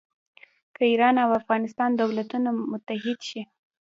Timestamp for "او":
1.23-1.31